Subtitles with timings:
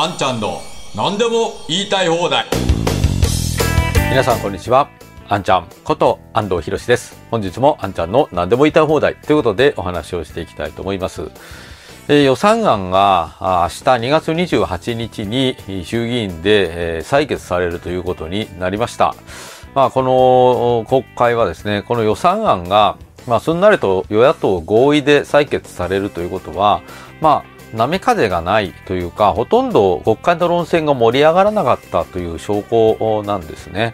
[0.00, 0.60] あんちゃんの
[0.94, 2.46] 何でも言いたい放題
[4.10, 4.88] 皆さんこんにちは。
[5.28, 7.20] あんちゃんこと安藤博です。
[7.32, 11.22] 本日もあんちゃんの何でも言いたい放題ということでお話をしていきたいと思います。
[12.06, 19.16] えー予算案が明日2月28日に衆議院で、えー採決されるということになりました。
[19.74, 26.82] まあ、この国会はですね、この予算案が、まあ、すんなりと与野党合意で採決されるということは、
[27.20, 33.92] まあ、波風がないというか、ほとんど国会の論戦が盛り上がらなかったという証拠なんですね。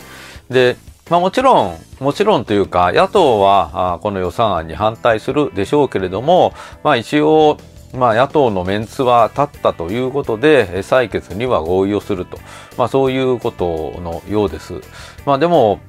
[0.50, 0.76] で、
[1.10, 7.58] まあもちろん、もちろんというか、野党はあこの予算案に反対するでしょうけれども、まあ一応、
[7.94, 12.38] まあ野党のメンツは立ったということで、採決には合意をすると。
[12.76, 14.80] まあそういうことのようです。
[15.26, 15.80] まあでも、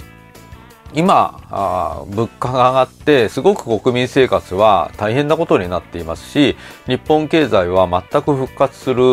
[0.93, 6.55] 今あ物価が上がってすごく国民生活は大変なことになっていますし
[6.87, 9.03] 日本経済は全く復活する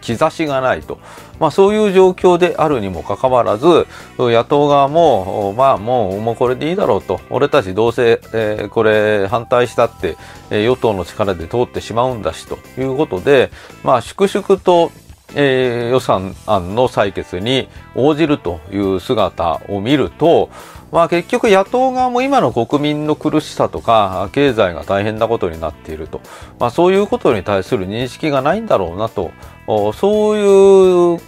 [0.00, 0.98] 兆しがないと、
[1.38, 3.86] まあ、そういう状況であるにもかかわらず
[4.18, 7.20] 野党側もまあもうもうこれでいいだろうと。
[7.30, 10.16] 俺たちどうせ、えーこれ反対したって、
[10.50, 13.50] えー与党の力で通ってしまうんだしということで
[13.82, 14.90] まあ粛々と
[15.34, 20.50] えー予算案の採決に応じるという姿を見ると、
[20.90, 26.20] まあ結局野党側も今の国民の苦しさとか経済が大変なことになっていると、
[26.58, 29.30] まあそういうことに対する認識がないんだろうなと、
[29.92, 31.20] そういう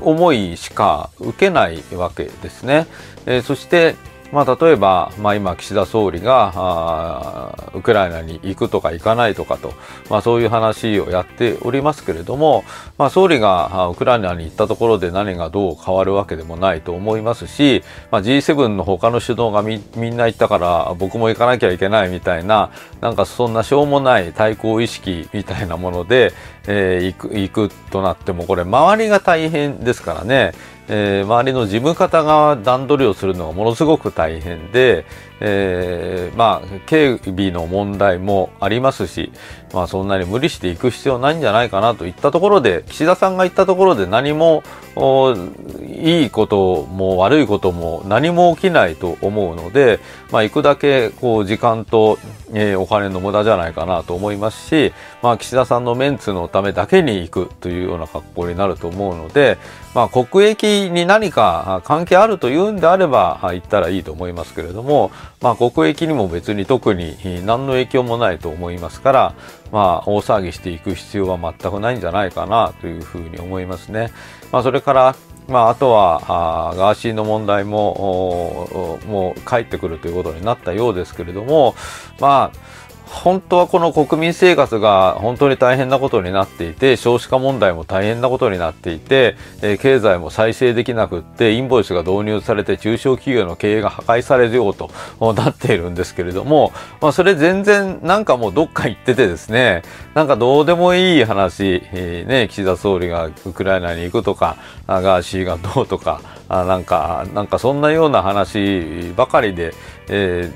[0.00, 2.86] 思いしか受けないわけですね。
[3.26, 3.96] えーそして、
[4.32, 9.72] まあ、例えば、まあ、今、岸田総理があウクライナに行くとか行かないとかと、
[10.10, 12.64] まあ、そういう話をやっておりますけれども、
[12.98, 26.32] まあ、総理がウクライナに行ったところで何がどう変わるわけでもないと思いますし、まあ、G7 の他の首脳がみみんな行ったから僕も行かなきゃいけないみたいな、なんかそんなしょうもない対抗意識みたいなもので、
[26.66, 30.52] えー行く行くとなっても、これ周りが大変ですからね、
[30.88, 35.04] えー周りの事務方が段取りをするのがものすごく大変で、
[35.40, 39.32] えーまあ、警備の問題もありますし、
[39.72, 44.62] まあ、そんなに無理していく必要ないんじゃないかなといったところで、岸田さんが言ったところで何も、
[44.96, 52.18] いいことも悪いことも何も起きないと思うので、まあ、行くだけ、こう、時間と、
[52.52, 54.92] えーお金の無駄じゃないかなと思いますし、
[55.22, 59.58] まあ、岸田さんのメンツのためだけに行くというような格好になると思うので、
[59.94, 69.34] まあ、国益に何か関係あるというんであれば行ったらいいと思いますけれども、まあ、国益にも別に特に何の影響もないと思いますから、
[69.76, 74.10] まあ、大騒ぎしていく必要は全くないんじゃないかなというふうに思いますね。
[74.50, 75.14] まあ、それから
[75.48, 76.22] まあ、あとは
[76.70, 81.76] あーガーシーの問題もおおもう帰ってくるということになったようですけれども、
[82.18, 82.58] まあ、
[83.06, 94.90] 本当はこの国民生活が本当に大変なことになっていて、少子化問題も大変なことになっていて、え経済も再生できなくって、インボイスが導入されて中小企業の経営が破壊されるようと
[95.34, 99.82] なっているんですけれども、まあそれ全然なんかもうどっか行っててですね、
[100.14, 104.56] なんかどうでもいい話、えーね、岸田総理がウクライナに行くとか、
[104.88, 109.74] ガーシーがどうとか、あなんか、なんかそんなような話ばかりで、
[110.08, 110.50] え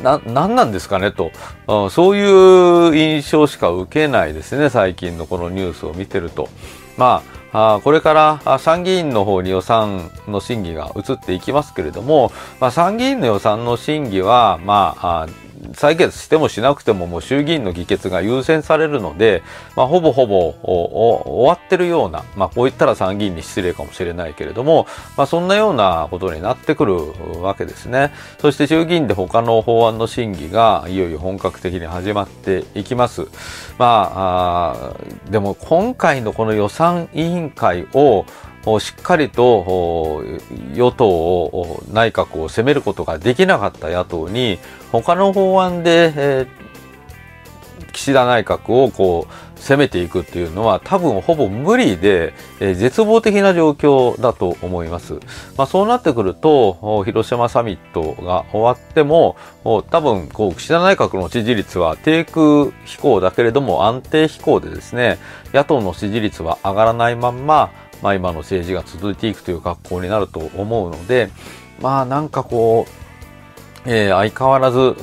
[0.00, 1.32] ーな、なんなんですかねと、
[1.66, 6.48] あそういう印象しか受けないですね、最近のこのニュースを見てると。
[6.96, 7.22] ま
[7.52, 19.42] あ、あこれから参議院の方に予算の審議が移っていきますけれども、まあ、参議院の予算の審議は、まあ、あ採決してもしなくてももう衆議院の議決が優先されるので、
[19.76, 26.96] まあ、ほぼほぼおお終わってるような、まあ、こう言ったら参議院に失礼かもしれないけれども、まあ、そんなようなことになってくる
[27.42, 28.12] わけですね。
[28.40, 33.26] そして衆議院で他の法案の審議がいよいよ本格的に始まっていきます。
[33.78, 38.24] まあ、あでも今回のこの予算委員会を
[38.80, 40.24] しっかりと
[40.74, 44.58] 与党を内閣を攻めることができなかった野党に
[44.90, 46.66] 他の法案で、えー
[47.92, 55.14] 岸田内閣をこう攻めていくっていうのは多分ほぼ無理で、えー絶望的な状況だと思います。
[55.56, 65.18] まあ、そうなってくると広島サミットが終わっても多分こう岸田内閣の支持率は低空飛行だけれども安定飛行でですね
[65.54, 67.70] 野党の支持率は上がらないまんま、
[68.02, 71.30] まあ、今の政治が続いていくという格好になると思うので
[71.80, 73.05] まあなんかこう
[73.86, 74.94] えー、相変わらず、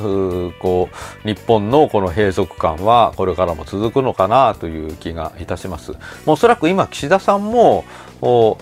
[0.59, 0.89] こ
[1.23, 5.91] う、日本のこの閉塞感はこれからも続くのかなという気がいたします。
[5.91, 5.97] も
[6.27, 7.85] うおそらく今岸田さんも、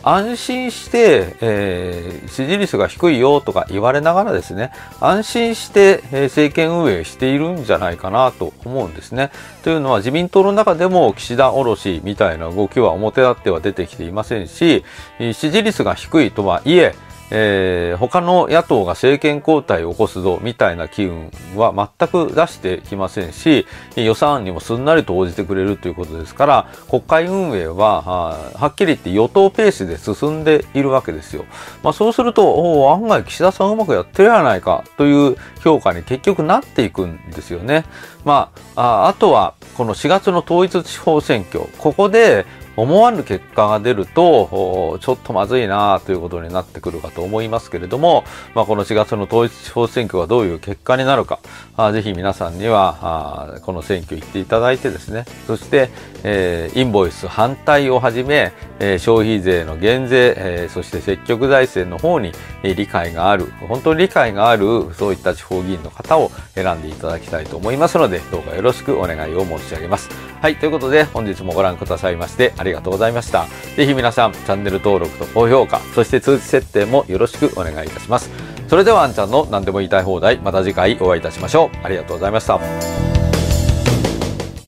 [0.02, 9.30] 安心して、えー、支持率が低いよとか言われながらですね、安心して、えー、政権運営しているんじゃないかなと思うんですね。
[9.64, 14.84] というのは自民党の中でも岸田おろしみたいな動きは表立っては出てきていませんし、
[15.20, 16.96] 支持率が低いとはいえ、
[17.32, 31.46] えー、他の野党が政権交代を起こすぞみたいな機運は全く出してきませんし予算案にもすんなりと応じてくれるということですから国会運営ははっきり言って与党ペースで進んでいるわけですよ。
[31.84, 37.86] まあ、そうすると案外岸田さんうまくやってるやないかという評価に結局なっていくんですよね。
[38.26, 42.46] まあ、ああとはこの4月の統一地方選挙ここで
[42.76, 48.24] 思わぬ結果が出ると、ちょっとまずいなということになってくるかと思いますけれども、
[48.56, 51.40] まあ、この4月の統一地方選挙がどういう結果になるか、
[51.78, 55.90] あぜひ皆さんにはあこの選挙行っていただいてですね、そして、
[56.24, 62.32] えー、インボイス反対をはじめ、えー、消費税の減税、えー、そして積極財政の方に、
[62.64, 70.31] 理解がある、本当に理解がある、そういった地方議員の方を選んでいただきたいと思いますので、どうかよろしくお願いを申し上げます。
[70.42, 73.46] はい、ということで本日もご覧くださいましてありがとうございました。
[73.76, 78.32] ぜひ皆さんチャンネル登録と高評価、そして通知設定もよろしくお願いいたします。
[78.68, 81.78] それではあんちゃんの何でも言いたい放題、また次回お会いいたしましょう。
[81.84, 83.11] ありがとうございました。